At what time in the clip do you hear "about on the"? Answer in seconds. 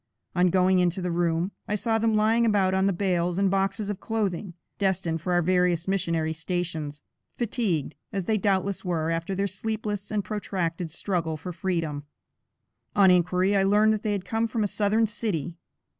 2.43-2.91